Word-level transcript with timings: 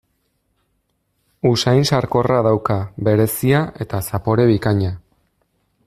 Usain 1.49 1.85
sarkorra 1.89 2.39
dauka, 2.47 2.79
berezia, 3.09 3.61
eta 3.87 4.01
zapore 4.09 4.49
bikaina. 4.55 4.91